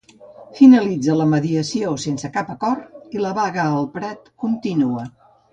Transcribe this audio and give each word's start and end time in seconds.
Finalitza 0.59 1.17
la 1.19 1.27
mediació 1.33 1.93
sense 2.05 2.33
cap 2.39 2.51
acord 2.55 3.15
i 3.19 3.21
la 3.27 3.37
vaga 3.41 3.67
al 3.77 3.89
Prat 3.99 4.35
continua. 4.47 5.07